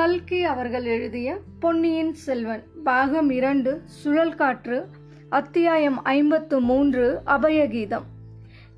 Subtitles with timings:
[0.00, 4.86] கல்கி அவர்கள் எழுதிய பொன்னியின் செல்வன் பாகம் இரண்டு சுழல் காற்று
[5.28, 8.06] அத்தியாயம் ஐம்பத்து மூன்று அபயகீதம்.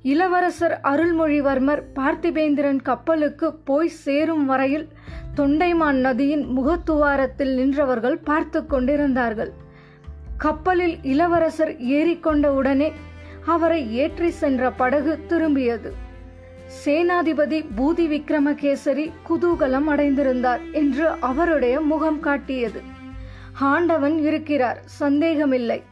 [0.01, 4.87] இளவரசர் அருள்மொழிவர்மர் பார்த்திபேந்திரன் கப்பலுக்கு போய் சேரும் வரையில்
[5.35, 9.53] தொண்டைமான் நதியின் முகத்துவாரத்தில் நின்றவர்கள் பார்த்து கொண்டிருந்தார்கள்.
[10.37, 12.91] கப்பலில் இளவரசர் ஏறிக்கொண்ட உடனே
[13.45, 15.91] அவரை ஏற்றி சென்ற படகு திரும்பியது.
[16.81, 22.81] சேனாதிபதி பூதி விக்ரமகேசரி குதூகலம் அடைந்திருந்தார் என்று அவருடைய முகம் காட்டியது.
[23.59, 25.83] ஆண்டவன் இருக்கிறார் சந்தேகமில்லை.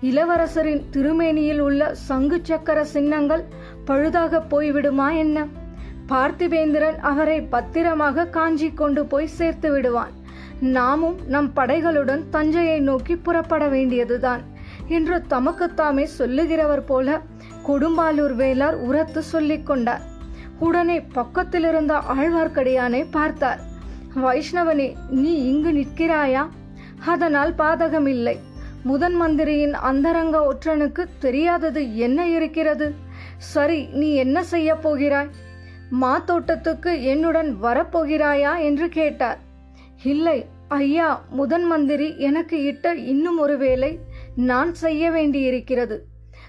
[0.00, 3.44] இளவரசரின் திருமேனியில் உள்ள சங்கு சக்கர சின்னங்கள்
[3.86, 5.46] பழுதாக போய்விடுமா என்ன?
[6.08, 10.12] பார்த்திபேந்திரன் அவரை பத்திரமாக காஞ்சி கொண்டு போய் சேர்த்து விடுவான்.
[10.60, 14.42] நாமும் நம் படைகளுடன் தஞ்சையை நோக்கி புறப்பட வேண்டியதுதான்
[14.88, 17.20] என்று தமக்குத்தாமே சொல்லுகிறவர் போல
[17.66, 20.14] கொடும்பாலூர் வேளார் உரத்து சொல்லிக் கொண்டார்.
[20.58, 23.60] உடனே பக்கத்தில் இருந்த ஆழ்வார்க்கடியானை பார்த்தார்.
[24.14, 26.48] வைஷ்ணவனே நீ இங்கு நிற்கிறாயா?
[27.04, 28.38] அதனால் பாதகம் இல்லை
[28.82, 32.94] முதன் மந்திரியின் அந்தரங்க ஒற்றனுக்கு தெரியாதது என்ன இருக்கிறது?
[33.38, 35.30] சரி நீ என்ன செய்ய போகிறாய்?
[36.00, 38.58] மாத்தோட்டத்துக்கு என்னுடன் வரப்போகிறாயா?
[38.58, 39.38] என்று கேட்டார்.
[40.02, 43.98] இல்லை ஐயா முதன் மந்திரி எனக்கு இட்ட இன்னும் ஒரு வேலை
[44.36, 46.04] நான் செய்ய வேண்டியிருக்கிறது.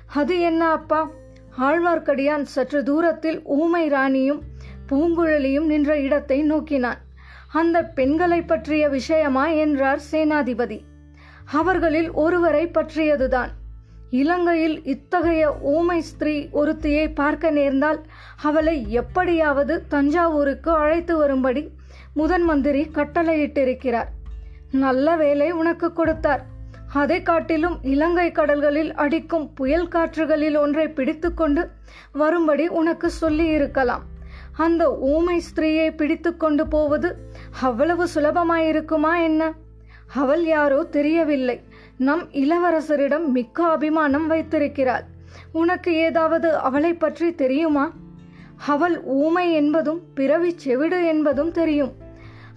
[0.06, 1.10] அது என்ன அப்பா?
[1.60, 4.42] ஆழ்வார்க்கடியான் சற்று தூரத்தில் ஊமை ராணியும்
[4.90, 6.98] பூங்குழலியும் நின்ற இடத்தை நோக்கினான்.
[7.52, 10.82] அந்த பெண்களை பற்றிய விஷயமா என்றார் சேனாதிபதி.
[11.52, 13.52] அவர்களில் ஒருவரை பற்றியதுதான்.
[14.10, 18.06] இலங்கையில் இத்தகைய ஊமை ஸ்திரீ ஒருத்தியை பார்க்க நேர்ந்தால்
[18.42, 21.70] அவளை எப்படியாவது தஞ்சாவூருக்கு அழைத்து வரும்படி
[22.14, 24.12] முதன் மந்திரி கட்டளையிட்டிருக்கிறார்.
[24.72, 26.46] நல்ல வேலை உனக்கு கொடுத்தார்.
[27.00, 31.64] அதை காட்டிலும் இலங்கை கடல்களில் அடிக்கும் புயல் காற்றுகளில் ஒன்றை பிடித்துக்கொண்டு
[32.12, 34.04] வரும்படி உனக்கு சொல்லி இருக்கலாம்
[34.58, 37.10] அந்த ஊமை ஸ்திரீயை பிடித்து கொண்டு போவது
[37.62, 39.42] அவ்வளவு சுலபமாயிருக்குமா என்ன?
[40.14, 41.58] அவள் யாரோ தெரியவில்லை.
[41.98, 45.06] நம் இளவரசரிடம் மிக்க அபிமானம் வைத்திருக்கிறாள்.
[45.52, 47.86] உனக்கு ஏதாவது அவளை பற்றி தெரியுமா?
[48.68, 51.94] அவள் ஊமை என்பதும் பிறவி செவிடு என்பதும் தெரியும்.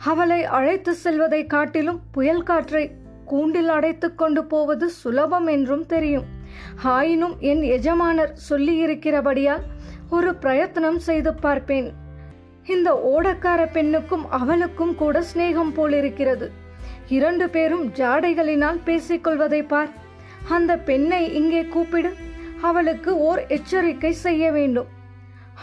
[0.04, 2.84] அவளை அழைத்து செல்வதை காட்டிலும் புயல் காற்றை
[3.30, 6.28] கூண்டில் அடைத்து கொண்டு போவது சுலபம் என்றும் தெரியும்.
[6.94, 9.64] ஆயினும் என் எஜமானர் சொல்லியிருக்கிறபடியால்
[10.16, 11.88] ஒரு பிரயத்தனம் செய்து பார்ப்பேன்.
[12.74, 16.46] இந்த ஓடக்கார பெண்ணுக்கும் அவளுக்கும் கூட சிநேகம் போலிருக்கிறது.
[17.18, 19.90] இரண்டு பேரும் ஜாடைகளினால் பேசிக்கொள்வதை பார்.
[20.56, 22.10] அந்த பெண்ணை இங்கே கூப்பிடு.
[22.68, 24.88] அவளுக்கு ஓர் எச்சரிக்கை செய்ய வேண்டும்.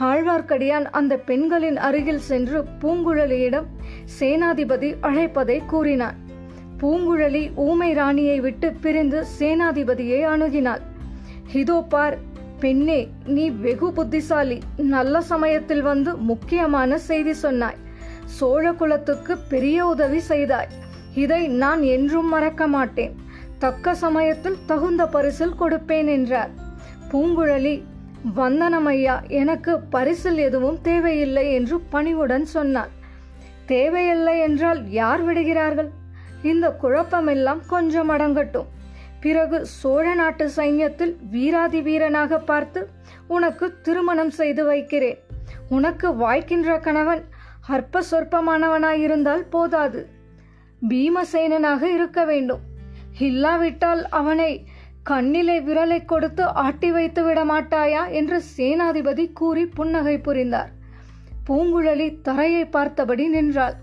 [0.08, 3.68] ஆழ்வார்க்கடியான் அந்த பெண்களின் அருகில் சென்று பூங்குழலியிடம்
[4.18, 6.18] சேனாதிபதி அழைப்பதை கூறினான்.
[6.82, 10.84] பூங்குழலி ஊமை ராணியை விட்டு பிரிந்து சேனாதிபதியை அணுகினாள்.
[11.62, 12.18] இதோ பார்
[12.62, 13.00] பெண்ணே
[13.36, 14.58] நீ வெகு புத்திசாலி.
[14.96, 17.80] நல்ல சமயத்தில் வந்து முக்கியமான செய்தி சொன்னாய்.
[18.38, 20.72] சோழ குலத்துக்கு பெரிய உதவி செய்தாய்.
[21.24, 23.14] இதை நான் என்றும் மறக்க மாட்டேன்.
[23.64, 26.52] தக்க சமயத்தில் தகுந்த பரிசில் கொடுப்பேன் என்றார்.
[27.12, 27.76] பூங்குழலி
[28.38, 32.92] வந்தனமையா எனக்கு பரிசில் எதுவும் தேவையில்லை என்று பணிவுடன் சொன்னார்
[33.72, 35.90] தேவையில்லை என்றால் யார் விடுகிறார்கள்?
[36.44, 38.66] இந்த குழப்பமெல்லாம் கொஞ்சம் அடங்கட்டும்.
[39.22, 42.90] பிறகு சோழ நாட்டு சைன்யத்தில் வீராதி வீரனாக பார்த்து
[43.28, 45.18] உனக்கு திருமணம் செய்து வைக்கிறேன்.
[45.70, 47.24] உனக்கு வாய்க்கின்ற கணவன்
[47.68, 50.10] அற்ப சொற்பமானவனாயிருந்தால் போதாது.
[50.90, 52.60] பீமசேனனாக இருக்க வேண்டும்.
[53.20, 54.66] இல்லாவிட்டால் அவனை
[55.04, 60.70] கண்ணிலே விரலை கொடுத்து ஆட்டி வைத்து விட மாட்டாயா என்று சேனாதிபதி கூறி புன்னகை புரிந்தார்.
[61.48, 63.74] பூங்குழலி தரையை பார்த்தபடி நின்றாள்.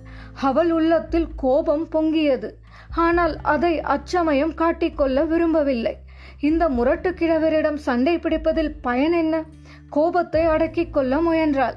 [0.42, 2.50] அவள் உள்ளத்தில் கோபம் பொங்கியது.
[2.96, 5.96] ஆனால் அதை அச்சமயம் காட்டிக்கொள்ள விரும்பவில்லை.
[6.40, 9.44] இந்த முரட்டு கிழவரிடம் சண்டை பிடிப்பதில் பயன் என்ன?
[9.90, 11.74] கோபத்தை அடக்கிக் கொள்ள முயன்றாள்.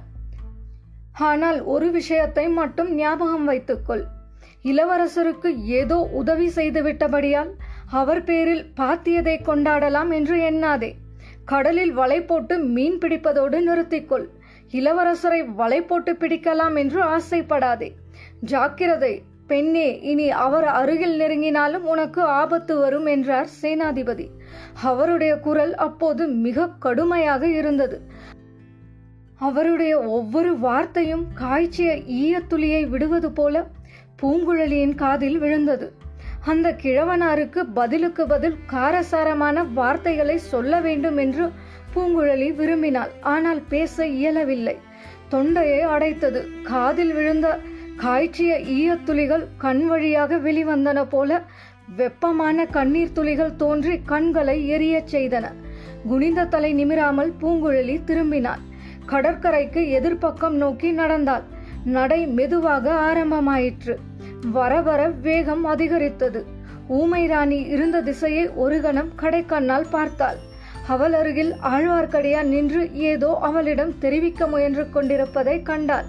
[1.13, 4.06] ஆனால் ஒரு விஷயத்தை மட்டும் ஞாபகம் வைத்துக்கொள்.
[4.63, 7.51] இளவரசருக்கு ஏதோ உதவி செய்துவிட்டபடியால்
[7.91, 10.95] அவர் பேரில் பாத்தியதை கொண்டாடலாம் என்று எண்ணாதே.
[11.45, 14.27] கடலில் வலை போட்டு மீன் பிடிப்பதோடு நிறுத்திக்கொள்.
[14.71, 17.89] இளவரசரை வலை போட்டு பிடிக்கலாம் என்று ஆசைப்படாதே.
[18.42, 19.22] ஜாக்கிரதை.
[19.48, 24.28] பெண்ணே இனி அவர் அருகில் நெருங்கினாலும் உனக்கு ஆபத்து வரும் என்றார் சேனாதிபதி.
[24.81, 28.01] அவருடைய குரல் அப்போது மிக கடுமையாக இருந்தது.
[29.36, 33.68] அவருடைய ஒவ்வொரு வார்த்தையும் காய்ச்சிய ஈயத்துளியை விடுவது போல
[34.22, 35.94] பூங்குழலியின் காதில் விழுந்தது.
[36.45, 41.50] அந்த கிழவனாருக்கு பதிலுக்கு பதில் காரசாரமான வார்த்தைகளை சொல்ல வேண்டும் என்று
[41.95, 43.10] பூங்குழலி விரும்பினாள்.
[43.22, 44.78] ஆனால் பேச இயலவில்லை.
[45.30, 46.48] தொண்டையை அடைத்தது.
[46.63, 47.60] காதில் விழுந்த
[47.97, 51.44] காய்ச்சிய ஈயத்துளிகள் கண் வழியாக வெளிவந்தன போல
[51.95, 55.45] வெப்பமான கண்ணீர் துளிகள் தோன்றி கண்களை எரியச் செய்தன.
[56.07, 58.61] குனிந்த தலை நிமிராமல் பூங்குழலி திரும்பினாள்.
[59.05, 61.44] கடற்கரைக்கு எதிர்ப்பக்கம் நோக்கி நடந்தாள்.
[61.85, 63.95] நடை மெதுவாக ஆரம்பமாயிற்று.
[64.51, 66.45] வர வர வேகம் அதிகரித்தது.
[66.88, 70.38] ஊமை ராணி இருந்த திசையை ஒரு கணம் கடைக்கண்ணால் பார்த்தாள்.
[70.88, 76.05] அவள் அருகில் ஆழ்வார்க்கடியான் நின்று ஏதோ அவளிடம் தெரிவிக்க முயன்று கொண்டிருப்பதை கண்டாள்.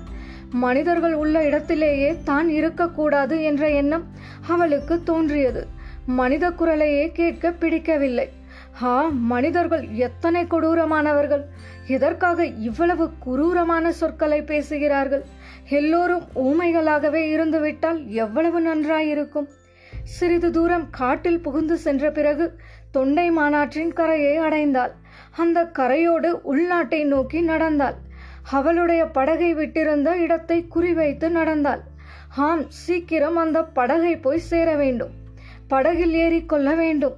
[0.51, 4.05] மனிதர்கள் உள்ள இடத்திலேயே தான் இருக்கக்கூடாது என்ற எண்ணம்
[4.47, 5.67] அவளுக்கு தோன்றியது.
[6.07, 8.29] மனித குரலையே கேட்க பிடிக்கவில்லை.
[8.73, 11.45] ஹா மனிதர்கள் எத்தனை கொடூரமானவர்கள்.
[11.87, 15.25] எதற்காக இவ்வளவு குரூரமான சொற்களை பேசுகிறார்கள்.
[15.69, 19.49] எல்லோரும் ஊமைகளாகவே இருந்துவிட்டால் எவ்வளவு நன்றாயிருக்கும்
[20.05, 22.59] சிறிது தூரம் காட்டில் புகுந்து சென்ற பிறகு
[22.91, 24.91] தொண்டை மாநாட்டின் கரையை அடைந்தாள்.
[25.37, 28.07] அந்த கரையோடு உள்நாட்டை நோக்கி நடந்தாள்.
[28.51, 31.81] அவளுடைய படகை விட்டிருந்த இடத்தை குறிவைத்து நடந்தாள்.
[32.37, 35.11] ஆம் சீக்கிரம் அந்த படகை போய் சேர வேண்டும்.
[35.69, 37.17] படகில் ஏறிக்கொள்ள வேண்டும்.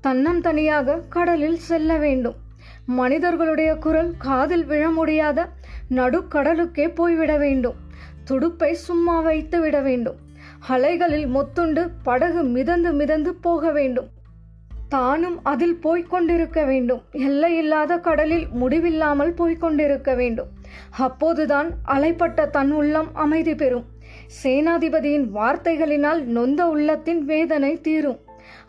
[0.00, 2.34] தன்னம் தனியாக கடலில் செல்ல வேண்டும்.
[2.86, 5.48] மனிதர்களுடைய குரல் காதில் விழ முடியாத
[5.90, 7.74] நடுக்கடலுக்கே போய்விட வேண்டும்.
[8.24, 10.16] துடுப்பை சும்மா வைத்து விட வேண்டும்.
[10.68, 14.08] அலைகளில் மொத்துண்டு படகு மிதந்து மிதந்து போக வேண்டும்.
[14.88, 20.46] தானும் அதில் போய்க் கொண்டிருக்க வேண்டும் எல்லையில்லாத கடலில் முடிவில்லாமல் போய்கொண்டிருக்க வேண்டும்.
[20.90, 23.84] அப்போதுதான் அலைப்பட்ட தன் உள்ளம் அமைதி பெறும்.
[24.42, 28.18] சேனாதிபதியின் வார்த்தைகளினால் நொந்த உள்ளத்தின் வேதனை தீரும்.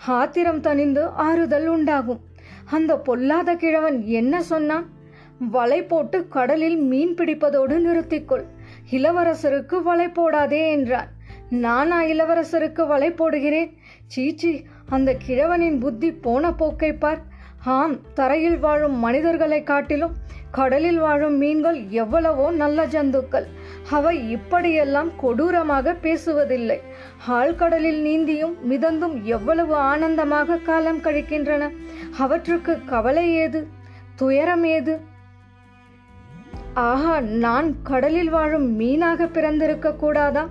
[0.07, 2.19] ஆத்திரம் தணிந்து ஆறுதல் உண்டாகும்.
[2.65, 4.85] அந்த பொல்லாத கிழவன் என்ன சொன்னான்?
[5.49, 8.43] வலை போட்டு கடலில் மீன் பிடிப்பதோடு நிறுத்திக்கொள்.
[8.91, 11.07] இளவரசருக்கு வலை போடாதே என்றான்.
[11.49, 13.69] நானா இளவரசருக்கு வலை போடுகிறேன்?
[14.05, 17.21] சீச்சி அந்த கிழவனின் புத்தி போன போக்கை பார்.
[17.63, 20.15] ஆம் தரையில் வாழும் மனிதர்களை காட்டிலும்
[20.51, 23.47] கடலில் வாழும் மீன்கள் எவ்வளவோ நல்ல ஜந்துக்கள்.
[23.89, 26.77] அவை இப்படியெல்லாம் கொடூரமாக பேசுவதில்லை.
[27.27, 31.69] ஆழ்கடலில் நீந்தியும் மிதந்தும் எவ்வளவு ஆனந்தமாக காலம் கழிக்கின்றன.
[32.17, 33.67] அவற்றுக்கு கவலை ஏது?
[34.15, 34.99] துயரம் ஏது?
[36.73, 40.49] ஆஹா நான் கடலில் வாழும் மீனாக பிறந்திருக்க கூடாதா?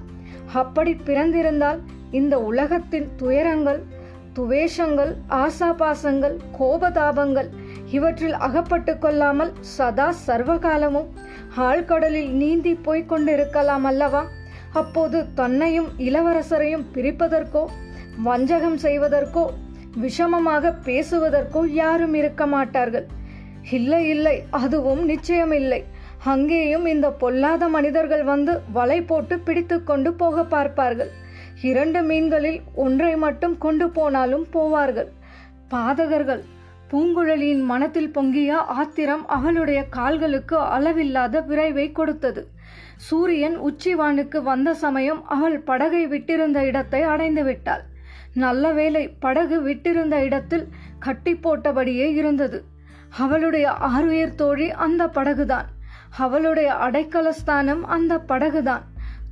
[0.53, 1.81] அப்படி பிறந்திருந்தால்
[2.11, 3.97] இந்த உலகத்தின் துயரங்கள்
[4.39, 5.13] துவேஷங்கள்
[5.43, 7.49] ஆசாபாசங்கள் கோபதாபங்கள்
[7.97, 11.09] இவற்றில் அகப்பட்டு கொள்ளாமல் சதா சர்வகாலமும்
[11.69, 14.23] ஆழ்கடலில் நீந்தி போய்க் கொண்டிருக்கலாம் அல்லவா?
[14.81, 17.63] அப்போது தன்னையும் இளவரசரையும் பிரிப்பதற்கோ
[18.27, 19.45] வஞ்சகம் செய்வதற்கோ
[20.03, 23.07] விஷமமாக பேசுவதற்கோ யாரும் இருக்க மாட்டார்கள்.
[23.79, 25.81] இல்லை இல்லை அதுவும் நிச்சயமில்லை.
[26.33, 31.11] அங்கேயும் இந்த பொல்லாத மனிதர்கள் வந்து வலை போட்டு பிடித்து கொண்டு போக பார்ப்பார்கள்.
[31.63, 35.09] இரண்டு மீன்களில் ஒன்றை மட்டும் கொண்டு போனாலும் போவார்கள்.
[35.71, 36.43] பாதகர்கள்
[36.91, 42.49] பூங்குழலியின் மனத்தில் பொங்கிய ஆத்திரம் அவளுடைய கால்களுக்கு அளவில்லாத விரைவை கொடுத்தது.
[42.97, 47.83] சூரியன் உச்சிவானுக்கு வந்த சமயம் அவள் படகை விட்டிருந்த இடத்தை அடைந்து விட்டாள்.
[48.35, 50.69] நல்ல வேளை படகு விட்டிருந்த இடத்தில்
[50.99, 52.65] கட்டி போட்டபடியே இருந்தது.
[53.19, 55.65] அவளுடைய ஆறுயிர் தோழி அந்த படகுதான்.
[56.19, 58.88] அவளுடைய அடைக்கலஸ்தானம் அந்த படகுதான்.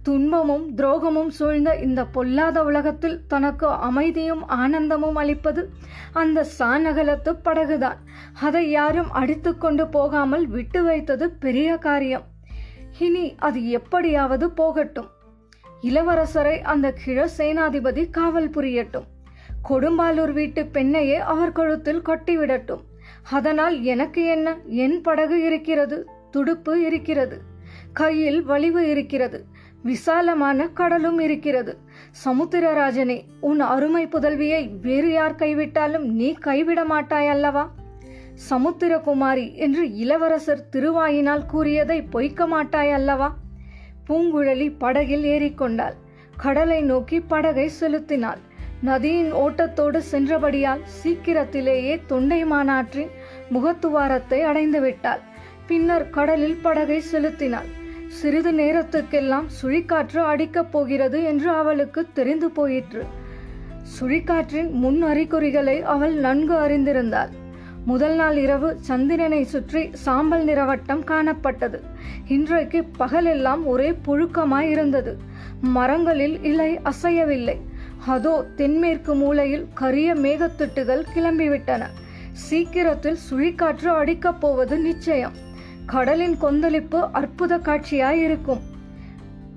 [0.06, 5.62] துன்பமும் துரோகமும் சூழ்ந்த இந்த பொல்லாத உலகத்தில் தனக்கு அமைதியும் ஆனந்தமும் அளிப்பது
[6.12, 7.96] அந்த சாநகலத்து படகுதான்.
[8.40, 12.22] அதை யாரும் அடித்து கொண்டு போகாமல் விட்டு வைத்தது பெரிய காரியம்.
[12.98, 15.08] இனி அது எப்படியாவது போகட்டும்.
[15.82, 19.08] இளவரசரை அந்த கிழ சேனாதிபதி காவல் புரியட்டும்.
[19.68, 22.84] கொடும்பாலூர் வீட்டு பெண்ணையே அவர் கழுத்தில் கட்டிவிடட்டும்.
[23.30, 24.56] அதனால் எனக்கு என்ன?
[24.66, 27.38] என் படகு இருக்கிறது துடுப்பு இருக்கிறது
[27.92, 29.55] கையில் வலிவு இருக்கிறது.
[29.86, 31.72] விசாலமான கடலும் இருக்கிறது.
[32.24, 37.64] சமுத்திரராஜனே உன் அருமை புதல்வியை வேறு யார் கைவிட்டாலும் நீ கைவிட மாட்டாய் அல்லவா?
[38.50, 43.28] சமுத்திரகுமாரி என்று இளவரசர் திருவாயினால் கூறியதை பொய்க்க மாட்டாய் அல்லவா?
[44.08, 45.96] பூங்குழலி படகில் ஏறிக்கொண்டாள்.
[46.36, 48.42] கடலை நோக்கி படகை செலுத்தினாள்.
[48.80, 53.12] நதியின் ஓட்டத்தோடு சென்றபடியால் சீக்கிரத்திலேயே தொண்டை மாநாற்றின்
[53.52, 55.22] முகத்துவாரத்தை அடைந்து விட்டாள்
[55.66, 57.70] பின்னர் கடலில் படகை செலுத்தினாள்.
[58.06, 63.04] சிறிது நேரத்துக்கெல்லாம் சுழிக்காற்று அடிக்கப் போகிறது என்று அவளுக்கு தெரிந்து போயிற்று.
[64.00, 67.28] சுழிக்காற்றின் முன் அறிகுறிகளை அவள் நன்கு அறிந்திருந்தாள்.
[67.84, 71.80] முதல் நாள் இரவு சந்திரனை சுற்றி சாம்பல் நிறவட்டம் காணப்பட்டது.
[72.28, 75.16] இன்றைக்கு பகலெல்லாம் ஒரே புழுக்கமாய் இருந்தது.
[75.60, 77.60] மரங்களில் இலை அசையவில்லை.
[78.06, 81.82] அதோ தென்மேற்கு மூலையில் கரிய மேகத்திட்டுகள் கிளம்பிவிட்டன.
[82.32, 85.44] சீக்கிரத்தில் சுழிக்காற்று அடிக்கப் போவது நிச்சயம்.
[85.86, 88.62] கடலின் கொந்தளிப்பு அற்புத காட்சியாயிருக்கும்.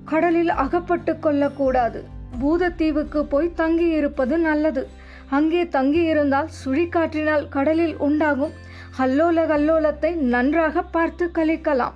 [0.04, 2.04] கடலில் அகப்பட்டு கொள்ளக்கூடாது.
[2.40, 4.88] பூதத்தீவுக்கு போய் தங்கி இருப்பது நல்லது.
[5.30, 8.52] அங்கே தங்கி இருந்தால் சுழிக்காற்றினால் கடலில் உண்டாகும்
[8.98, 11.92] அல்லோல கல்லோலத்தை நன்றாக பார்த்து கழிக்கலாம்.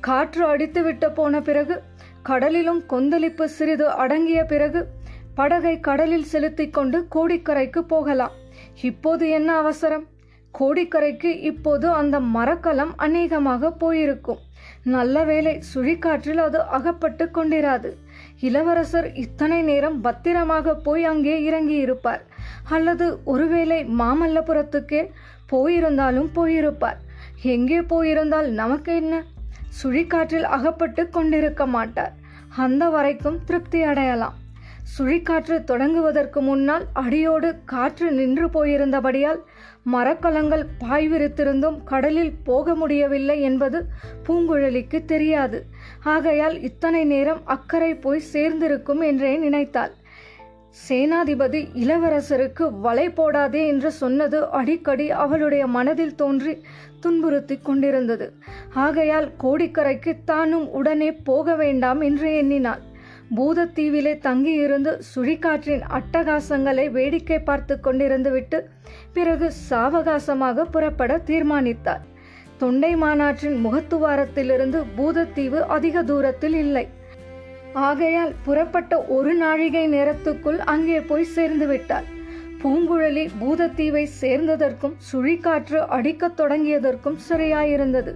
[0.00, 1.82] காற்று அடித்துவிட்டு போன பிறகு
[2.24, 4.86] கடலிலும் கொந்தளிப்பு சிறிது அடங்கிய பிறகு
[5.34, 8.30] படகை கடலில் செலுத்திக் கொண்டு கோடிக்கரைக்கு போகலாம்.
[8.82, 10.06] இப்போது என்ன அவசரம்?
[10.54, 14.38] கோடிக்கரைக்கு இப்போது அந்த மரக்கலம் அநேகமாக போயிருக்கும்.
[14.94, 17.90] நல்ல வேளை சுழிக்காற்றில் அது அகப்பட்டு கொண்டிராது.
[18.40, 22.22] இளவரசர் இத்தனை நேரம் பத்திரமாக போய் அங்கே இறங்கி இருப்பார்
[22.76, 25.02] அல்லது ஒருவேளை மாமல்லபுரத்துக்கே
[25.52, 26.98] போயிருந்தாலும் போயிருப்பார்.
[27.56, 29.14] எங்கே போயிருந்தால் நமக்கு என்ன?
[29.82, 32.14] சுழிக்காற்றில் அகப்பட்டு கொண்டிருக்க மாட்டார்.
[32.64, 34.36] அந்த வரைக்கும் திருப்தி அடையலாம்.
[34.92, 39.40] சுழிக்காற்று தொடங்குவதற்கு முன்னால் அடியோடு காற்று நின்று போயிருந்தபடியால்
[39.92, 43.78] மரக்கலங்கள் பாய்விரித்திருந்தும் கடலில் போக முடியவில்லை என்பது
[44.26, 45.66] பூங்குழலிக்கு தெரியாது.
[46.02, 49.94] ஆகையால் இத்தனை நேரம் அக்கறை போய் சேர்ந்திருக்கும் என்றே நினைத்தாள்.
[50.88, 56.54] சேனாதிபதி இளவரசருக்கு வலை போடாதே என்று சொன்னது அடிக்கடி அவளுடைய மனதில் தோன்றி
[57.00, 58.26] துன்புறுத்தி கொண்டிருந்தது.
[58.74, 62.94] ஆகையால் கோடிக்கரைக்கு தானும் உடனே போக வேண்டாம் என்று எண்ணினாள்.
[63.34, 68.68] பூதத்தீவிலே தங்கியிருந்து சுழிக்காற்றின் அட்டகாசங்களை வேடிக்கை பார்த்து கொண்டிருந்து விட்டு
[69.12, 72.02] பிறகு சாவகாசமாக புறப்பட தீர்மானித்தார்.
[72.58, 76.88] தொண்டை மாநாட்டின் முகத்துவாரத்திலிருந்து பூதத்தீவு அதிக தூரத்தில் இல்லை.
[77.72, 82.06] ஆகையால் புறப்பட்ட ஒரு நாழிகை நேரத்துக்குள் அங்கே போய் சேர்ந்து விட்டார்.
[82.62, 88.14] பூங்குழலி பூதத்தீவை சேர்ந்ததற்கும் சுழிக்காற்று அடிக்கத் தொடங்கியதற்கும் சரியாயிருந்தது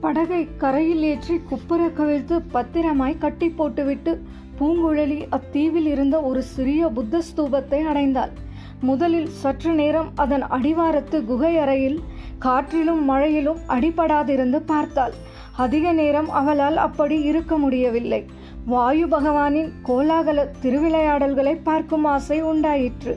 [0.00, 4.12] படகை கரையில் ஏற்றி குப்புற கவிழ்த்து பத்திரமாய் கட்டி போட்டுவிட்டு
[4.58, 8.32] பூங்குழலி அத்தீவில் இருந்த ஒரு சிறிய புத்த ஸ்தூபத்தை அடைந்தாள்.
[8.80, 11.98] முதலில் சற்று நேரம் அதன் அடிவாரத்து குகை அறையில்
[12.38, 15.14] காற்றிலும் மழையிலும் அடிபடாதிருந்து பார்த்தாள்.
[15.56, 18.22] அதிக நேரம் அவளால் அப்படி இருக்க முடியவில்லை.
[18.66, 23.14] வாயு பகவானின் கோலாகல திருவிளையாடல்களை பார்க்கும் ஆசை உண்டாயிற்று.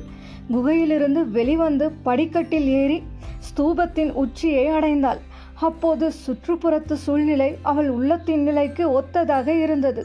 [0.51, 2.99] குகையிலிருந்து வெளிவந்து படிக்கட்டில் ஏறி
[3.47, 5.19] ஸ்தூபத்தின் உச்சியை அடைந்தாள்.
[5.59, 10.03] அப்போது சுற்றுப்புறத்து சூழ்நிலை அவள் உள்ளத்தின் நிலைக்கு ஒத்ததாக இருந்தது.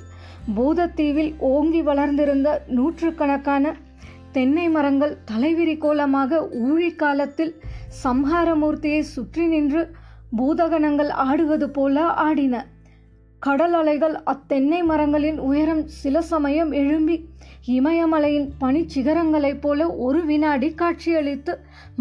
[0.56, 3.75] பூதத்தீவில் ஓங்கி வளர்ந்திருந்த நூற்றுக்கணக்கான
[4.32, 7.52] தென்னை மரங்கள் தலைவிரி கோலமாக ஊழி காலத்தில்
[8.04, 9.82] சம்ஹாரமூர்த்தியை சுற்றி நின்று
[10.38, 12.54] பூதகணங்கள் ஆடுவது போல ஆடின.
[13.38, 17.16] கடல் அலைகள் அத்தென்னை மரங்களின் உயரம் சில சமயம் எழும்பி
[17.78, 21.52] இமயமலையின் பனிச்சிகரங்களைப் போல ஒரு வினாடி காட்சியளித்து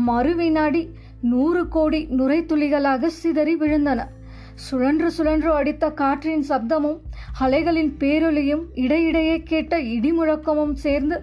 [0.08, 0.82] மறு வினாடி
[1.24, 4.02] நூறு கோடி நுரைத்துளிகளாக சிதறி விழுந்தன.
[4.56, 7.00] சுழன்று சுழன்று அடித்த காற்றின் சப்தமும்
[7.40, 11.18] அலைகளின் பேரொலியும் இடையிடையே கேட்ட இடிமுழக்கமும் சேர்ந்து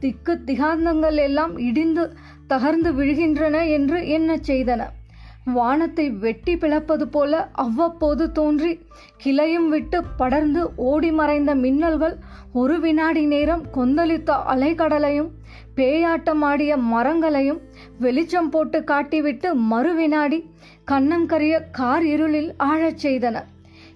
[0.00, 2.04] திக்கு திகாந்தங்கள் எல்லாம் இடிந்து
[2.48, 4.82] தகர்ந்து விழுகின்றன என்று என்ன செய்தன.
[5.54, 8.72] வானத்தை வெட்டி பிளப்பது போல அவ்வப்போது தோன்றி
[9.24, 12.16] கிளையும் விட்டு படர்ந்து ஓடி மறைந்த மின்னல்கள்
[12.52, 15.30] ஒரு வினாடி நேரம் கொந்தளித்த அலைக்கடலையும்
[15.76, 17.60] பேயாட்டமாடிய மரங்களையும்
[17.98, 20.38] வெளிச்சம் போட்டு காட்டிவிட்டு மறு வினாடி
[20.90, 23.36] கண்ணங்கரிய கார் இருளில் ஆழச் செய்தன.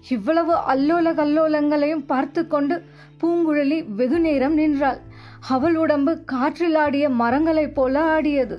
[0.09, 2.75] இவ்வளவு அல்லோல கல்லோலங்களையும் பார்த்து கொண்டு
[3.21, 4.99] பூங்குழலி வெகு நேரம் நின்றாள்.
[5.47, 8.57] அவள் உடம்பு காற்றில் ஆடிய மரங்களைப் போல ஆடியது.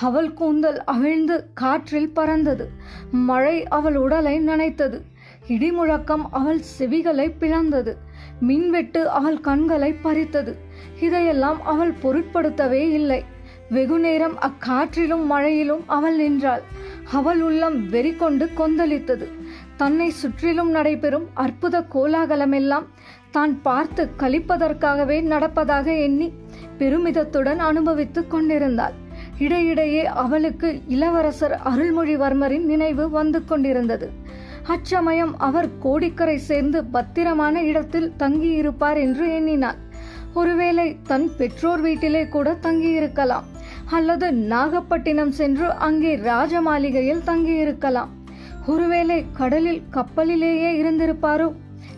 [0.00, 2.64] அவள் கூந்தல் அவிழ்ந்து காற்றில் பறந்தது.
[3.28, 4.98] மழை அவள் உடலை நனைத்தது.
[5.48, 7.92] இடிமுழக்கம் அவள் செவிகளை பிளந்தது.
[8.40, 10.52] மின்வெட்டு அவள் கண்களை பறித்தது.
[11.00, 13.24] இதையெல்லாம் அவள் பொருட்படுத்தவே இல்லை.
[13.68, 16.62] வெகுநேரம் அக்காற்றிலும் மழையிலும் அவள் நின்றாள்.
[17.12, 19.26] அவள் உள்ளம் வெறி கொண்டு கொந்தளித்தது.
[19.76, 22.86] தன்னை சுற்றிலும் நடைபெறும் அற்புத கோலாகலமெல்லாம்
[23.30, 26.32] தான் பார்த்து கழிப்பதற்காகவே நடப்பதாக எண்ணி
[26.78, 28.92] பெருமிதத்துடன் அனுபவித்துக் கொண்டிருந்தாள்.
[29.38, 34.10] இடையிடையே அவளுக்கு இளவரசர் அருள்மொழிவர்மரின் நினைவு வந்து கொண்டிருந்தது.
[34.66, 39.81] அச்சமயம் அவர் கோடிக்கரை சேர்ந்து பத்திரமான இடத்தில் தங்கியிருப்பார் என்று எண்ணினாள்.
[40.34, 43.46] ஒருவேளை தன் பெற்றோர் வீட்டிலே கூட தங்கியிருக்கலாம்.
[43.90, 48.10] அல்லது நாகப்பட்டினம் சென்று அங்கே ராஜ மாளிகையில் தங்கியிருக்கலாம்.
[48.66, 51.48] ஒருவேளை கடலில் கப்பலிலேயே இருந்திருப்பாரோ?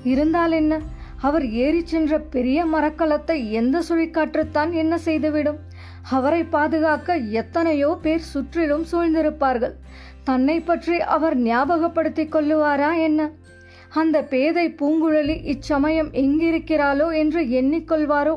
[0.03, 0.81] இருந்தால் என்ன?
[1.21, 5.61] அவர் ஏறி சென்ற பெரிய மரக்கலத்தை எந்த சுழிக்காற்றுத்தான் என்ன செய்துவிடும்?
[6.11, 9.75] அவரை பாதுகாக்க எத்தனையோ பேர் சுற்றிலும் சூழ்ந்திருப்பார்கள்.
[10.25, 13.31] தன்னை பற்றி அவர் ஞாபகப்படுத்திக் கொள்ளுவாரா என்ன?
[13.95, 18.35] அந்த பேதை பூங்குழலி இச்சமயம் எங்கிருக்கிறாளோ என்று எண்ணிக்கொள்வாரோ?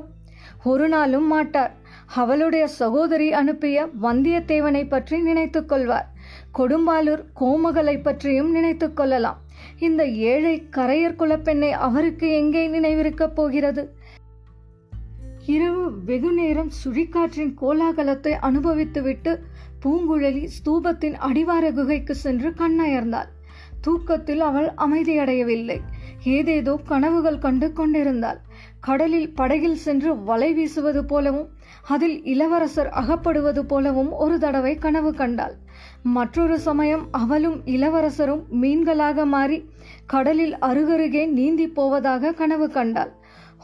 [0.63, 1.73] ஒரு நாளும் மாட்டார்.
[2.15, 6.07] அவளுடைய சகோதரி அனுப்பிய வந்தியத்தேவனை பற்றி நினைத்து கொள்வார்.
[6.57, 9.39] கொடும்பாலூர் கோமகளை பற்றியும் நினைத்து கொள்ளலாம்.
[9.79, 13.83] இந்த ஏழை கரையர் குலப்பெண்ணை அவருக்கு எங்கே நினைவிருக்கப் போகிறது?
[15.45, 19.33] இரவு வெகுநேரம் சுழிக்காற்றின் கோலாகலத்தை அனுபவித்துவிட்டு
[19.85, 23.31] பூங்குழலி ஸ்தூபத்தின் அடிவார குகைக்கு சென்று கண்ணயர்ந்தாள்.
[23.87, 25.77] தூக்கத்தில் அவள் அமைதியடையவில்லை.
[26.35, 28.39] ஏதேதோ கனவுகள் கண்டு கொண்டிருந்தாள்.
[28.79, 31.47] கடலில் படகில் சென்று வலை வீசுவது போலவும்
[31.87, 35.55] அதில் இளவரசர் அகப்படுவது போலவும் ஒரு தடவை கனவு கண்டாள்.
[36.15, 39.59] மற்றொரு சமயம் அவளும் இளவரசரும் மீன்களாக மாறி
[40.05, 43.11] கடலில் அருகருகே நீந்தி போவதாக கனவு கண்டாள்.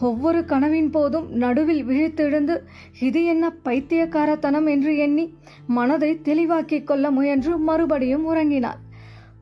[0.01, 2.55] ஒவ்வொரு கனவின் போதும் நடுவில் விழித்தெழுந்து
[2.99, 4.67] இது என்ன பைத்தியக்காரத்தனம்?
[4.67, 5.25] என்று எண்ணி
[5.67, 8.81] மனதை தெளிவாக்கிக் கொள்ள முயன்று மறுபடியும் உறங்கினாள்.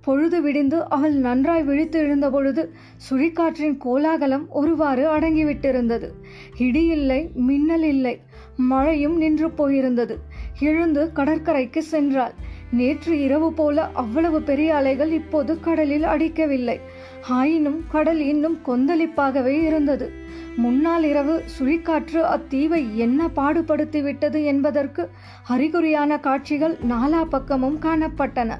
[0.01, 2.69] பொழுது விடிந்து அவள் நன்றாய் விழித்து எழுந்தபொழுது
[3.09, 6.09] சுழிக்காற்றின் கோலாகலம் ஒருவாறு அடங்கிவிட்டிருந்தது.
[6.57, 8.21] இடி இல்லை மின்னல் இல்லை
[8.57, 10.15] மழையும் நின்று போயிருந்தது.
[10.59, 12.33] எழுந்து கடற்கரைக்கு சென்றாள்.
[12.71, 16.79] நேற்று இரவு போல அவ்வளவு பெரிய அலைகள் இப்போது கடலில் அடிக்கவில்லை.
[17.27, 20.11] ஆயினும் கடல் இன்னும் கொந்தளிப்பாகவே இருந்தது.
[20.55, 25.09] முன்னாள் இரவு சுழிக்காற்று அத்தீவை என்ன பாடுபடுத்திவிட்டது என்பதற்கு
[25.47, 28.57] அறிகுறியான காட்சிகள் நாலா பக்கமும் காணப்பட்டன.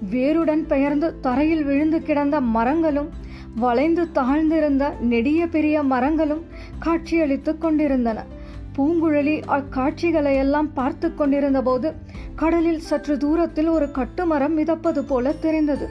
[0.00, 3.10] வேருடன் பெயர்ந்து தரையில் விழுந்து கிடந்த மரங்களும்
[3.54, 6.44] வளைந்து தாழ்ந்திருந்த நெடிய பெரிய மரங்களும்
[6.78, 8.24] காட்சியளித்துக் கொண்டிருந்தன.
[8.78, 11.94] பூங்குழலி அக்காட்சிகளை எல்லாம் பார்த்து கொண்டிருந்த போது
[12.34, 15.88] கடலில் சற்று தூரத்தில் ஒரு கட்டுமரம் மிதப்பது போல தெரிந்தது.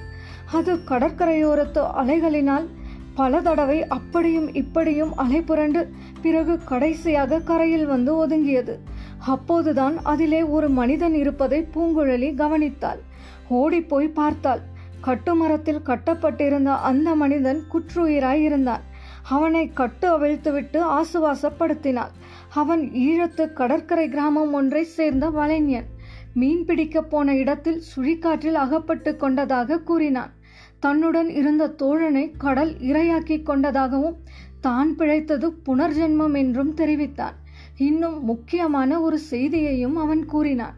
[0.51, 2.67] அது கடற்கரையோரத்து அலைகளினால்
[3.13, 8.75] பல தடவை அப்படியும் இப்படியும் அலை புரண்டு பிறகு கடைசியாக கரையில் வந்து ஒதுங்கியது.
[9.19, 12.99] அப்போதுதான் அதிலே ஒரு மனிதன் இருப்பதை பூங்குழலி கவனித்தாள்.
[13.47, 14.59] ஓடிப்போய் பார்த்தாள்.
[15.05, 18.81] கட்டுமரத்தில் கட்டப்பட்டிருந்த அந்த மனிதன் குற்றுயிராய் இருந்தான்.
[19.23, 22.11] அவனை கட்டு அவிழ்த்துவிட்டு ஆசுவாசப்படுத்தினாள்.
[22.53, 25.85] அவன் ஈழத்து கடற்கரை கிராமம் ஒன்றை சேர்ந்த வலைஞன்.
[26.33, 30.31] மீன் பிடிக்கப் போன இடத்தில் சுழிக்காற்றில் அகப்பட்டு கொண்டதாக கூறினான்.
[30.79, 34.17] தன்னுடன் இருந்த தோழனை கடல் இரையாக்கி கொண்டதாகவும்
[34.61, 37.33] தான் பிழைத்தது புனர்ஜென்மம் என்றும் தெரிவித்தான்.
[37.79, 40.75] இன்னும் முக்கியமான ஒரு செய்தியையும் அவன் கூறினான்.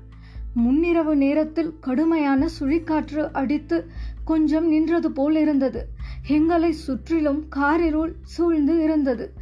[0.55, 3.89] முன்னிரவு நேரத்தில் கடுமையான சுழிக்காற்று அடித்து
[4.25, 5.87] கொஞ்சம் நின்றது போல் இருந்தது.
[6.27, 9.33] எங்களை சுற்றிலும் காரிருள் சூழ்ந்து இருந்தது.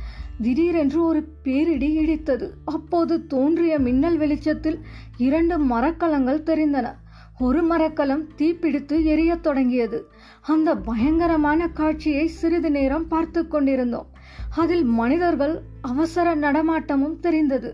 [0.42, 2.50] திடீரென்று ஒரு பேரிடி இடித்தது.
[2.66, 4.80] அப்போது தோன்றிய மின்னல் வெளிச்சத்தில்
[5.18, 6.94] இரண்டு மரக்கலங்கள் தெரிந்தன.
[7.40, 10.08] ஒரு மரக்கலம் தீப்பிடித்து எரியத் தொடங்கியது.
[10.42, 14.09] அந்த பயங்கரமான காட்சியை சிறிது நேரம் பார்த்து கொண்டிருந்தோம்.
[14.58, 17.70] அதில் மனிதர்கள் அவசர நடமாட்டமும் தெரிந்தது.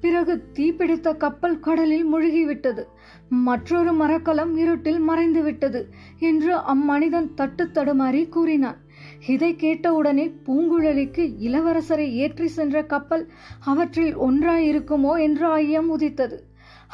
[0.00, 2.82] பிறகு தீப்பிடித்த கப்பல் கடலில் முழுகிவிட்டது.
[3.28, 5.80] மற்றொரு மரக்கலம் இருட்டில் மறைந்து விட்டது
[6.18, 8.80] என்று அம்மனிதன் தட்டு தடுமாறி கூறினான்.
[9.26, 13.24] இதை கேட்டவுடனே பூங்குழலிக்கு இளவரசரை ஏற்றி சென்ற கப்பல்
[13.64, 16.38] அவற்றில் ஒன்றாயிருக்குமோ என்று ஐயம் உதித்தது.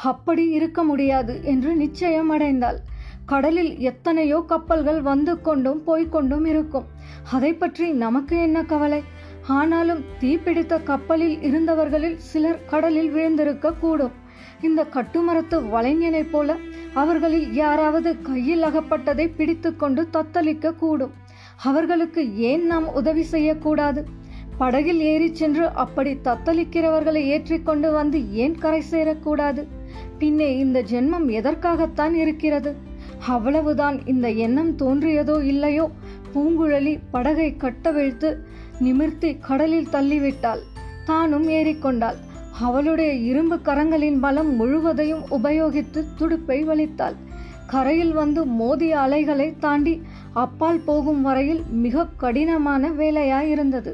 [0.03, 2.79] அப்படி இருக்க முடியாது என்று நிச்சயம் அடைந்தாள்.
[3.25, 6.87] கடலில் எத்தனையோ கப்பல்கள் வந்து கொண்டும் போய்கொண்டும் இருக்கும்.
[7.31, 9.03] அதை பற்றி நமக்கு என்ன கவலை?
[9.49, 14.11] ஆனாலும் தீப்பிடித்த கப்பலில் இருந்தவர்களில் சிலர் கடலில் விழுந்திருக்க கூடும்
[14.61, 16.55] இந்த கட்டுமரத்து வளைஞனை போல
[16.93, 21.13] அவர்களில் யாராவது கையில் அகப்பட்டதை பிடித்துக்கொண்டு தத்தளிக்க கூடும்
[21.63, 24.05] அவர்களுக்கு ஏன் நாம் உதவி செய்யக்கூடாது?
[24.57, 29.67] படகில் ஏறிச் சென்று அப்படி தத்தளிக்கிறவர்களை ஏற்றிக்கொண்டு வந்து ஏன் கரை சேரக்கூடாது?
[30.17, 32.75] பின்னே இந்த ஜென்மம் எதற்காகத்தான் இருக்கிறது?
[33.27, 35.89] அவ்வளவுதான் இந்த எண்ணம் தோன்றியதோ இல்லையோ?
[36.33, 38.29] பூங்குழலி படகை கட்டவிழ்த்து
[38.79, 40.59] நிமிர்த்தி கடலில் தள்ளிவிட்டாள்.
[41.05, 42.15] தானும் ஏறிக்கொண்டாள்.
[42.61, 47.15] அவளுடைய இரும்பு கரங்களின் பலம் முழுவதையும் உபயோகித்து துடுப்பை வலித்தாள்.
[47.67, 50.01] கரையில் வந்து மோதிய அலைகளை தாண்டி
[50.33, 53.93] அப்பால் போகும் வரையில் மிக கடினமான வேலையாயிருந்தது.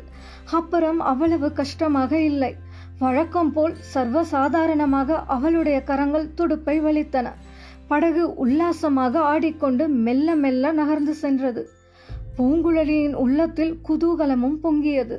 [0.51, 2.55] அப்புறம் அவ்வளவு கஷ்டமாக இல்லை.
[2.99, 7.31] வழக்கம் போல் சர்வசாதாரணமாக அவளுடைய கரங்கள் துடுப்பை வலித்தன.
[7.87, 11.69] படகு உல்லாசமாக ஆடிக்கொண்டு மெல்ல மெல்ல நகர்ந்து சென்றது.
[12.37, 15.17] பூங்குழலியின் உள்ளத்தில் குதூகலமும் பொங்கியது.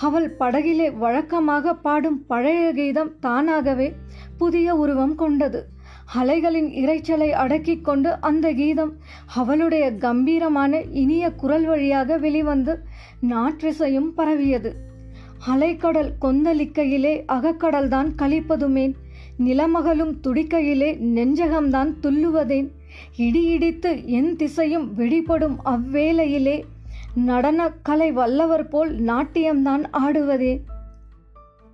[0.00, 3.94] அவள் படகிலே வழக்கமாக பாடும் பழைய கீதம் தானாகவே
[4.38, 5.66] புதிய உருவம் கொண்டது.
[6.14, 8.92] அலைகளின் இரைச்சலை அடக்கிக் கொண்டு அந்த கீதம்
[9.26, 12.78] அவளுடைய கம்பீரமான இனிய குரல் வழியாக வெளிவந்து
[13.28, 14.74] நாற்றிசையும் பரவியது.
[15.48, 18.94] அலைக்கடல் கொந்தளிக்கையிலே அகக்கடல்தான் கழிப்பதுமேன்
[19.38, 22.68] நிலமகளும் துடிக்கையிலே நெஞ்சகம்தான் துள்ளுவதேன்.
[23.16, 26.56] இடி இடித்து என் திசையும் வெடிபடும் அவ்வேளையிலே
[27.14, 30.54] நடன கலை வல்லவர் போல் நாட்டியம்தான் ஆடுவதே.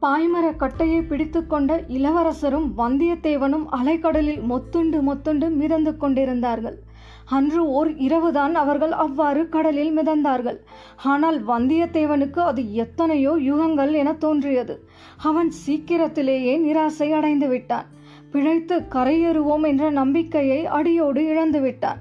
[0.02, 6.78] பாய்மர கட்டையை பிடித்துக்கொண்ட இளவரசரும் வந்தியத்தேவனும் அலைக்கடலில் மொத்துண்டு மொத்துண்டு மிதந்து கொண்டிருந்தார்கள்.
[7.24, 10.58] அன்று ஓர் இரவுதான் அவர்கள் அவ்வாறு கடலில் மிதந்தார்கள்.
[11.02, 14.74] ஆனால் வந்தியத்தேவனுக்கு அது எத்தனையோ யுகங்கள் என தோன்றியது.
[15.16, 17.88] அவன் சீக்கிரத்திலேயே நிராசை அடைந்து விட்டான்.
[18.32, 22.00] பிழைத்து கரையேறுவோம் என்ற நம்பிக்கையை அடியோடு இழந்துவிட்டான்.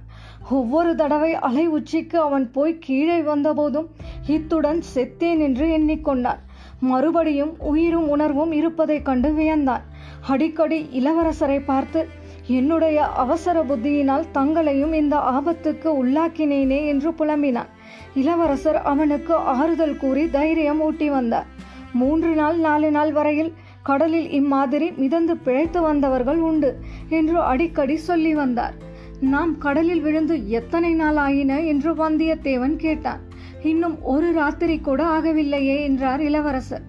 [0.49, 3.87] ஒவ்வொரு தடவை அலை உச்சிக்கு அவன் போய் கீழே வந்தபோதும்
[4.27, 6.41] இத்துடன் செத்தேன் என்று எண்ணிக்கொண்டான்.
[6.79, 9.83] மறுபடியும் உயிரும் உணர்வும் இருப்பதைக் கண்டு வியந்தான்.
[10.27, 12.07] அடிக்கடி இளவரசரை பார்த்து
[12.47, 17.69] என்னுடைய அவசர புத்தியினால் தங்களையும் இந்த ஆபத்துக்கு உள்ளாக்கினேனே என்று புலம்பினான்.
[18.13, 21.45] இளவரசர் அவனுக்கு ஆறுதல் கூறி தைரியம் ஊட்டி வந்தார்.
[21.93, 28.73] மூன்று நாள் நாலு நாள் வரையில் கடலில் இம்மாதிரி மிதந்து பிழைத்து வந்தவர்கள் உண்டு என்று அடிக்கடி சொல்லி வந்தார்.
[29.19, 33.19] நாம் கடலில் விழுந்து எத்தனை நாள் ஆயின என்று வந்தியத்தேவன் கேட்டான்.
[33.63, 36.81] இன்னும் ஒரு ராத்திரி கூட ஆகவில்லையே என்றார் இளவரசர்.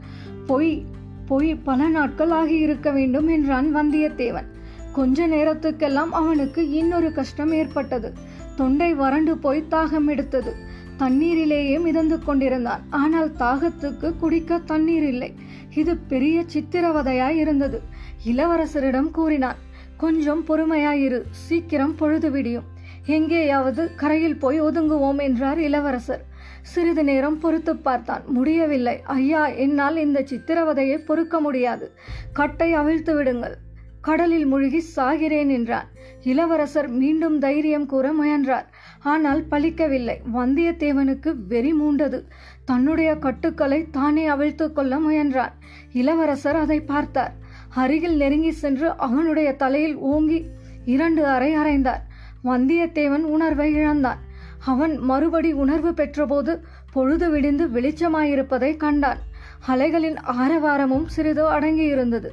[0.46, 0.84] பொய்
[1.26, 4.48] பொய் பல நாட்கள் ஆகியிருக்க வேண்டும் என்றான் வந்தியத்தேவன்.
[4.92, 8.12] கொஞ்ச நேரத்துக்கெல்லாம் அவனுக்கு இன்னொரு கஷ்டம் ஏற்பட்டது.
[8.56, 10.70] தொண்டை வறண்டு போய் தாகம் எடுத்தது.
[10.98, 12.82] தண்ணீரிலேயே மிதந்து கொண்டிருந்தான்.
[12.90, 15.34] ஆனால் தாகத்துக்கு குடிக்க தண்ணீர் இல்லை.
[15.74, 17.82] இது பெரிய சித்திரவதையாய் இருந்தது.
[18.26, 19.56] இளவரசரிடம் கூறினான்
[19.96, 22.64] கொஞ்சம் பொறுமையாயிரு சீக்கிரம் பொழுது விடியும்.
[23.06, 26.24] எங்கேயாவது கரையில் போய் ஒதுங்குவோம் என்றார் இளவரசர்.
[26.62, 28.22] சிறிது நேரம் பொறுத்து பார்த்தான்.
[28.26, 29.00] முடியவில்லை.
[29.04, 31.92] ஐயா என்னால் இந்த சித்திரவதையை பொறுக்க முடியாது.
[32.32, 33.56] கட்டை அவிழ்த்து விடுங்கள்.
[34.02, 35.88] கடலில் மூழ்கி சாகிறேன் என்றான்.
[36.22, 38.66] இளவரசர் மீண்டும் தைரியம் கூற முயன்றார்.
[39.02, 40.16] ஆனால் பலிக்கவில்லை.
[40.34, 42.18] வந்தியத்தேவனுக்கு வெறி மூண்டது.
[42.64, 45.54] தன்னுடைய கட்டுக்களை தானே அவிழ்த்து கொள்ள முயன்றான்
[45.92, 47.34] இளவரசர் அதை பார்த்தார்.
[47.74, 50.46] அருகில் நெருங்கி சென்று அவனுடைய தலையில் ஓங்கி
[50.84, 52.02] இரண்டு அறை அறைந்தார்.
[52.44, 54.20] வந்தியத்தேவன் உணர்வை இழந்தான்.
[54.64, 56.52] அவன் மறுபடி உணர்வு பெற்றபோது
[56.92, 59.20] பொழுது விடிந்து வெளிச்சமாயிருப்பதை கண்டான்.
[59.66, 62.30] அலைகளின் ஆரவாரமும் சிறிது அடங்கியிருந்தது.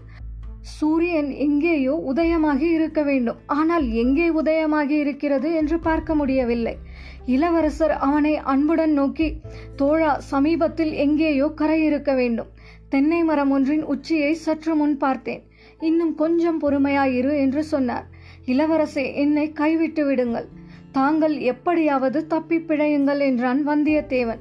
[0.61, 3.37] சூரியன் எங்கேயோ உதயமாகி இருக்க வேண்டும்.
[3.45, 6.77] ஆனால் எங்கே உதயமாகி இருக்கிறது என்று பார்க்க முடியவில்லை.
[7.25, 9.41] இளவரசர் அவனை அன்புடன் நோக்கி
[9.75, 12.47] தோழா சமீபத்தில் எங்கேயோ கரை இருக்க வேண்டும்.
[12.89, 15.43] தென்னை மரம் ஒன்றின் உச்சியை சற்று முன் பார்த்தேன்.
[15.79, 18.07] இன்னும் கொஞ்சம் பொறுமையாயிரு என்று சொன்னார்.
[18.45, 20.47] இளவரசே என்னை கைவிட்டு விடுங்கள்.
[20.91, 24.39] தாங்கள் எப்படியாவது தப்பி பிழையுங்கள் என்றான் வந்தியத்தேவன்.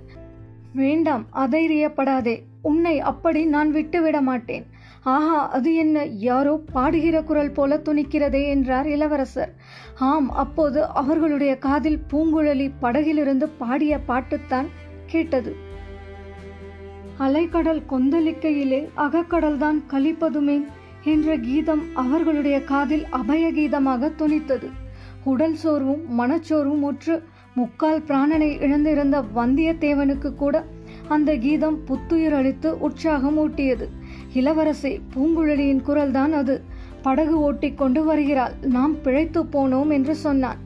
[0.73, 2.43] வேண்டாம் அதைரியப்படாதே.
[2.63, 4.67] உன்னை அப்படி நான் விட்டுவிட மாட்டேன்.
[5.05, 9.55] ஆஹா அது என்ன யாரோ பாடுகிற குரல் போல துணிக்கிறதே என்றார் இளவரசர்.
[9.99, 14.67] ஆம் அப்போது அவர்களுடைய காதில் பூங்குழலி படகிலிருந்து பாடிய பாட்டுத்தான்
[15.07, 15.57] கேட்டது.
[17.19, 20.65] அலைக்கடல் கொந்தளிக்கையிலே அகக்கடல்தான் கழிப்பதுமே
[21.05, 24.71] என்ற கீதம் அவர்களுடைய காதில் அபய கீதமாக துணித்தது.
[25.25, 27.23] உடல் சோர்வும் மனச்சோர்வும் முற்று
[27.55, 30.65] முக்கால் பிராணனை இழந்திருந்த வந்தியத்தேவனுக்கு கூட
[31.09, 33.89] அந்த கீதம் புத்துயிர் அளித்து உற்சாகம் ஊட்டியது.
[34.39, 36.57] இளவரசி பூங்குழலியின் குரல்தான் அது.
[37.03, 38.55] படகு ஓட்டிக் கொண்டு வருகிறாள்.
[38.77, 40.61] நாம் பிழைத்து போனோம் என்று சொன்னான்.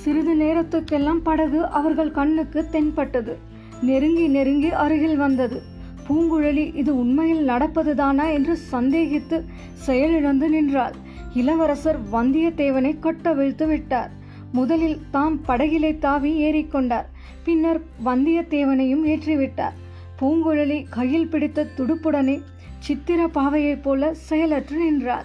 [0.00, 3.34] சிறிது நேரத்துக்கெல்லாம் படகு அவர்கள் கண்ணுக்கு தென்பட்டது.
[3.82, 5.58] நெருங்கி நெருங்கி அருகில் வந்தது.
[6.06, 9.38] பூங்குழலி இது உண்மையில் நடப்பதுதானா என்று சந்தேகித்து
[9.86, 10.96] செயலிழந்து நின்றாள்.
[11.34, 14.10] இளவரசர் வந்தியத்தேவனை கட்டவிழ்த்து விட்டார்.
[14.52, 17.08] முதலில் தாம் படகிலே தாவி ஏறிக்கொண்டார்
[17.44, 19.76] பின்னர் வந்தியத்தேவனையும் ஏற்றிவிட்டார்.
[20.22, 22.42] பூங்குழலி கையில் பிடித்த துடுப்புடனே
[22.78, 25.24] சித்திர பாவையைப் போல செயலற்று நின்றாள்.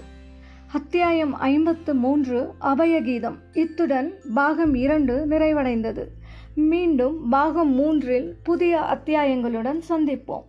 [0.73, 3.35] அத்தியாயம் ஐம்பத்து மூன்று அபயகீதம்.
[3.53, 6.05] இத்துடன் பாகம் இரண்டு நிறைவடைந்தது.
[6.55, 10.43] மீண்டும் பாகம் மூன்றில் புதிய அத்தியாயங்களுடன் சந்திப்போம்.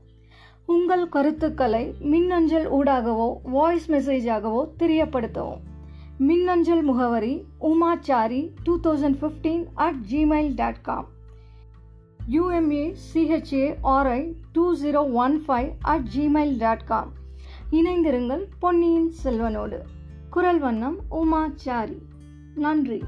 [0.66, 5.62] உங்கள் கருத்துக்களை மின்னஞ்சல் ஊடாகவோ வாய்ஸ் மெசேஜாகவோ தெரியப்படுத்தவும்.
[6.18, 11.16] மின்னஞ்சல் முகவரி Umachari two thousand fifteen at Gmail dot com
[12.30, 17.12] யூஎம்ஏசிஹெச்ஏஆர்ஐ two zero one five at Gmail dot com
[17.70, 19.78] இணைந்திருங்கள் பொன்னியின் செல்வனோடு.
[20.30, 21.98] குரல் வண்ணம் உமாச்சாரி.
[22.54, 23.02] நன்றி.